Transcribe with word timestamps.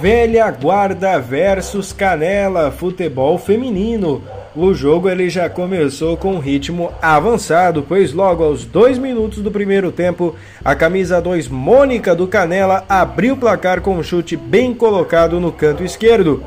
Velha 0.00 0.50
Guarda 0.50 1.18
versus 1.18 1.92
Canela, 1.92 2.70
futebol 2.70 3.36
feminino. 3.38 4.22
O 4.56 4.72
jogo 4.72 5.08
ele 5.08 5.28
já 5.28 5.48
começou 5.48 6.16
com 6.16 6.34
um 6.34 6.38
ritmo 6.38 6.90
avançado, 7.00 7.84
pois 7.86 8.12
logo 8.12 8.42
aos 8.42 8.64
dois 8.64 8.98
minutos 8.98 9.40
do 9.40 9.50
primeiro 9.50 9.92
tempo, 9.92 10.34
a 10.64 10.74
camisa 10.74 11.20
2 11.20 11.48
Mônica 11.48 12.14
do 12.14 12.26
Canela 12.26 12.84
abriu 12.88 13.34
o 13.34 13.36
placar 13.36 13.80
com 13.80 13.96
um 13.96 14.02
chute 14.02 14.36
bem 14.36 14.74
colocado 14.74 15.38
no 15.38 15.52
canto 15.52 15.84
esquerdo. 15.84 16.42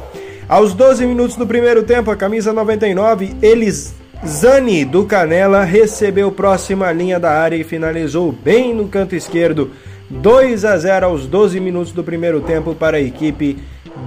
Aos 0.49 0.73
12 0.73 1.05
minutos 1.05 1.35
do 1.35 1.45
primeiro 1.45 1.83
tempo, 1.83 2.09
a 2.11 2.15
camisa 2.15 2.51
99 2.51 3.35
Elis 3.41 3.93
Zani 4.25 4.83
do 4.83 5.05
Canela 5.05 5.63
recebeu 5.63 6.31
próxima 6.31 6.91
linha 6.91 7.19
da 7.19 7.31
área 7.31 7.55
e 7.55 7.63
finalizou 7.63 8.31
bem 8.31 8.73
no 8.73 8.87
canto 8.87 9.15
esquerdo 9.15 9.71
2 10.09 10.65
a 10.65 10.77
0 10.77 11.07
aos 11.07 11.25
12 11.25 11.59
minutos 11.59 11.91
do 11.91 12.03
primeiro 12.03 12.41
tempo 12.41 12.75
para 12.75 12.97
a 12.97 13.01
equipe 13.01 13.57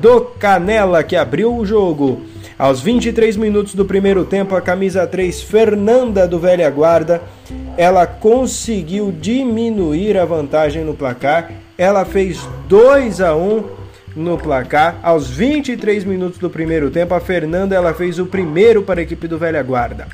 do 0.01 0.21
Canela 0.21 1.03
que 1.03 1.17
abriu 1.17 1.55
o 1.57 1.67
jogo. 1.67 2.23
Aos 2.59 2.81
23 2.81 3.37
minutos 3.37 3.75
do 3.75 3.85
primeiro 3.85 4.25
tempo, 4.25 4.55
a 4.55 4.61
camisa 4.61 5.07
3 5.07 5.43
Fernanda 5.43 6.27
do 6.27 6.39
Velha 6.39 6.69
Guarda, 6.71 7.23
ela 7.77 8.07
conseguiu 8.07 9.13
diminuir 9.13 10.17
a 10.17 10.25
vantagem 10.25 10.85
no 10.85 10.95
placar. 10.95 11.53
Ela 11.77 12.05
fez 12.05 12.49
2 12.69 13.21
a 13.21 13.35
1 13.35 13.65
no 14.17 14.37
placar. 14.37 14.99
Aos 15.03 15.29
23 15.31 16.05
minutos 16.05 16.39
do 16.39 16.51
primeiro 16.51 16.91
tempo, 16.91 17.15
a 17.15 17.21
Fernanda 17.21 17.75
ela 17.75 17.95
fez 17.95 18.19
o 18.19 18.27
primeiro 18.27 18.83
para 18.83 19.01
a 19.01 19.03
equipe 19.03 19.29
do 19.29 19.39
Velha 19.39 19.63
Guarda. 19.63 20.09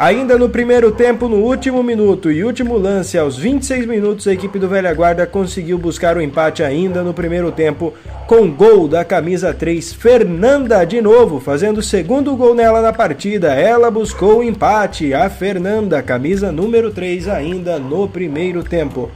Ainda 0.00 0.38
no 0.38 0.48
primeiro 0.48 0.90
tempo, 0.90 1.28
no 1.28 1.36
último 1.36 1.82
minuto 1.82 2.32
e 2.32 2.42
último 2.42 2.78
lance, 2.78 3.18
aos 3.18 3.36
26 3.36 3.84
minutos, 3.84 4.26
a 4.26 4.32
equipe 4.32 4.58
do 4.58 4.66
Velha 4.66 4.94
Guarda 4.94 5.26
conseguiu 5.26 5.76
buscar 5.76 6.16
o 6.16 6.22
empate 6.22 6.62
ainda 6.62 7.02
no 7.02 7.12
primeiro 7.12 7.52
tempo, 7.52 7.92
com 8.26 8.50
gol 8.50 8.88
da 8.88 9.04
camisa 9.04 9.52
3, 9.52 9.92
Fernanda 9.92 10.82
de 10.86 11.02
novo, 11.02 11.38
fazendo 11.38 11.80
o 11.80 11.82
segundo 11.82 12.34
gol 12.34 12.54
nela 12.54 12.80
na 12.80 12.94
partida. 12.94 13.52
Ela 13.52 13.90
buscou 13.90 14.38
o 14.38 14.42
empate, 14.42 15.12
a 15.12 15.28
Fernanda, 15.28 16.02
camisa 16.02 16.50
número 16.50 16.90
3, 16.90 17.28
ainda 17.28 17.78
no 17.78 18.08
primeiro 18.08 18.64
tempo. 18.64 19.10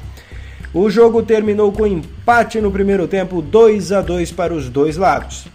O 0.75 0.91
jogo 0.91 1.23
terminou 1.23 1.73
com 1.73 1.87
empate 1.87 2.61
no 2.61 2.71
primeiro 2.71 3.09
tempo, 3.09 3.41
2 3.41 3.91
a 3.91 4.03
2 4.03 4.33
para 4.33 4.53
os 4.53 4.69
dois 4.69 4.99
lados. 4.99 5.54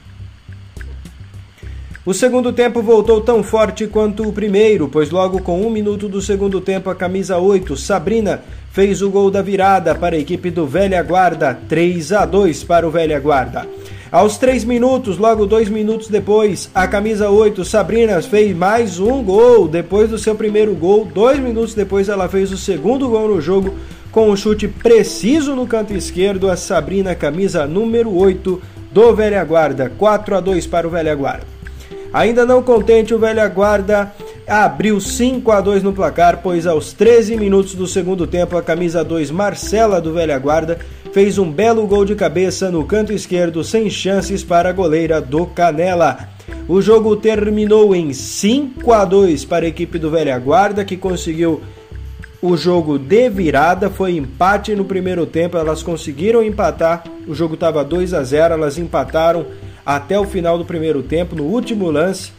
O 2.10 2.14
segundo 2.16 2.52
tempo 2.52 2.82
voltou 2.82 3.22
tão 3.22 3.44
forte 3.44 3.86
quanto 3.86 4.28
o 4.28 4.34
primeiro, 4.34 4.88
pois 4.88 5.12
logo 5.12 5.44
com 5.44 5.62
um 5.62 5.70
minuto 5.70 6.10
do 6.10 6.20
segundo 6.20 6.60
tempo, 6.60 6.90
a 6.90 6.96
camisa 6.96 7.38
8, 7.38 7.78
Sabrina, 7.78 8.42
fez 8.72 9.04
o 9.04 9.12
gol 9.12 9.30
da 9.30 9.44
virada 9.44 9.94
para 9.94 10.16
a 10.16 10.20
equipe 10.20 10.50
do 10.50 10.66
Velha 10.66 11.04
Guarda, 11.04 11.56
3 11.70 12.12
a 12.14 12.26
2 12.26 12.64
para 12.64 12.88
o 12.88 12.90
Velha 12.90 13.20
Guarda. 13.20 13.68
Aos 14.12 14.40
3 14.40 14.64
minutos, 14.64 15.20
logo 15.20 15.46
dois 15.46 15.70
minutos 15.70 16.08
depois, 16.08 16.72
a 16.74 16.88
camisa 16.88 17.30
8, 17.30 17.64
Sabrina, 17.64 18.20
fez 18.24 18.58
mais 18.58 19.00
um 19.00 19.22
gol. 19.22 19.68
Depois 19.68 20.10
do 20.10 20.18
seu 20.18 20.34
primeiro 20.34 20.74
gol, 20.74 21.06
dois 21.06 21.38
minutos 21.38 21.76
depois, 21.76 22.10
ela 22.10 22.28
fez 22.28 22.52
o 22.52 22.58
segundo 22.58 23.08
gol 23.08 23.28
no 23.28 23.40
jogo 23.40 23.76
com 24.12 24.32
um 24.32 24.36
chute 24.36 24.68
preciso 24.68 25.56
no 25.56 25.68
canto 25.68 25.94
esquerdo. 25.94 26.50
A 26.50 26.58
Sabrina, 26.58 27.14
camisa 27.14 27.68
número 27.68 28.12
8 28.18 28.60
do 28.92 29.14
Velha 29.14 29.44
Guarda, 29.44 29.92
4 29.96 30.38
a 30.38 30.40
2 30.40 30.66
para 30.66 30.88
o 30.88 30.90
Velha 30.90 31.14
Guarda. 31.14 31.59
Ainda 32.12 32.44
não 32.46 32.64
contente, 32.64 33.14
o 33.14 33.20
Velha 33.20 33.48
Guarda 33.48 34.12
abriu 34.48 35.00
5 35.00 35.52
a 35.52 35.62
2 35.62 35.84
no 35.84 35.94
placar, 35.94 36.40
pois 36.42 36.66
aos 36.66 36.92
13 36.92 37.38
minutos 37.38 37.76
do 37.76 37.86
segundo 37.86 38.26
tempo 38.26 38.58
a 38.58 38.64
camisa 38.64 39.04
2 39.04 39.30
Marcela 39.30 40.02
do 40.02 40.14
Velha 40.14 40.38
Guarda 40.40 40.80
fez 41.14 41.38
um 41.38 41.52
belo 41.52 41.86
gol 41.86 42.06
de 42.06 42.16
cabeça 42.16 42.72
no 42.72 42.84
canto 42.84 43.14
esquerdo 43.14 43.64
sem 43.64 43.90
chances 43.90 44.44
para 44.44 44.70
a 44.70 44.74
goleira 44.74 45.22
do 45.22 45.46
Canela. 45.46 46.30
O 46.68 46.82
jogo 46.82 47.16
terminou 47.16 47.96
em 47.96 48.12
5 48.12 48.92
a 48.92 49.06
2 49.06 49.46
para 49.46 49.66
a 49.66 49.70
equipe 49.70 50.00
do 50.00 50.10
Velha 50.10 50.38
Guarda 50.40 50.84
que 50.84 50.98
conseguiu 50.98 51.62
o 52.42 52.56
jogo 52.56 52.98
de 52.98 53.30
virada, 53.30 53.90
foi 53.90 54.16
empate 54.16 54.74
no 54.74 54.86
primeiro 54.86 55.26
tempo, 55.26 55.58
elas 55.58 55.84
conseguiram 55.84 56.42
empatar. 56.42 57.04
O 57.28 57.36
jogo 57.36 57.56
estava 57.56 57.84
2 57.84 58.14
a 58.14 58.24
0, 58.24 58.54
elas 58.54 58.78
empataram 58.78 59.46
até 59.86 60.20
o 60.20 60.26
final 60.26 60.58
do 60.58 60.66
primeiro 60.66 61.02
tempo, 61.02 61.36
no 61.36 61.44
último 61.44 61.90
lance, 61.90 62.32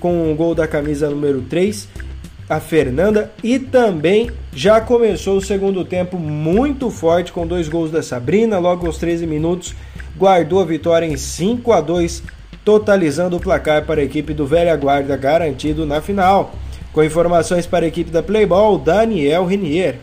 com 0.00 0.32
o 0.32 0.34
gol 0.34 0.54
da 0.54 0.66
camisa 0.66 1.10
número 1.10 1.42
3, 1.42 1.88
a 2.48 2.60
Fernanda, 2.60 3.30
e 3.42 3.58
também 3.58 4.30
já 4.52 4.80
começou 4.80 5.36
o 5.36 5.42
segundo 5.42 5.84
tempo 5.84 6.18
muito 6.18 6.90
forte 6.90 7.32
com 7.32 7.46
dois 7.46 7.68
gols 7.68 7.90
da 7.90 8.02
Sabrina, 8.02 8.58
logo 8.58 8.86
aos 8.86 8.96
13 8.98 9.26
minutos, 9.26 9.74
guardou 10.16 10.60
a 10.60 10.64
vitória 10.64 11.06
em 11.06 11.16
5 11.16 11.72
a 11.72 11.80
2, 11.80 12.22
totalizando 12.64 13.36
o 13.36 13.40
placar 13.40 13.84
para 13.84 14.00
a 14.00 14.04
equipe 14.04 14.32
do 14.32 14.46
Velha 14.46 14.74
Guarda 14.76 15.16
garantido 15.16 15.86
na 15.86 16.00
final. 16.00 16.52
Com 16.92 17.04
informações 17.04 17.66
para 17.66 17.84
a 17.84 17.88
equipe 17.88 18.10
da 18.10 18.22
Playball, 18.22 18.78
Daniel 18.78 19.44
Renier. 19.44 19.96